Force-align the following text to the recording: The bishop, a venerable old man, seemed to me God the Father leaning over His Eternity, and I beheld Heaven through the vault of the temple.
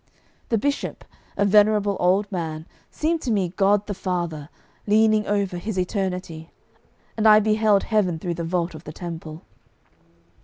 The 0.49 0.57
bishop, 0.57 1.05
a 1.37 1.45
venerable 1.45 1.95
old 1.99 2.25
man, 2.31 2.65
seemed 2.89 3.21
to 3.21 3.31
me 3.31 3.49
God 3.49 3.85
the 3.85 3.93
Father 3.93 4.49
leaning 4.87 5.27
over 5.27 5.57
His 5.59 5.77
Eternity, 5.77 6.49
and 7.15 7.27
I 7.27 7.39
beheld 7.39 7.83
Heaven 7.83 8.17
through 8.17 8.33
the 8.33 8.43
vault 8.43 8.73
of 8.73 8.85
the 8.85 8.93
temple. 8.93 9.43